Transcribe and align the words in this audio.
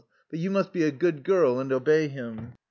But 0.31 0.39
you 0.39 0.49
must 0.49 0.73
be 0.73 0.81
a 0.81 0.89
good 0.89 1.23
girl 1.23 1.59
and 1.59 1.71
obey 1.71 2.07
him." 2.07 2.53